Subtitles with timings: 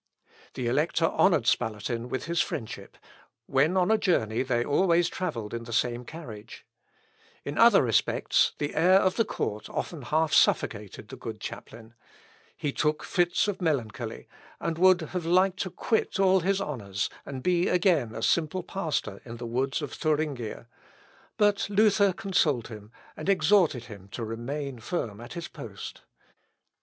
[0.55, 2.97] The elector honoured Spalatin with his friendship;
[3.45, 6.65] when on a journey they always travelled in the same carriage.
[7.45, 11.93] In other respects, the air of the court often half suffocated the good chaplain.
[12.57, 14.27] He took fits of melancholy,
[14.59, 19.21] and would have liked to quit all his honours, and be again a simple pastor
[19.23, 20.67] in the woods of Thuringia;
[21.37, 26.01] but Luther consoled him, and exhorted him to remain firm at his post.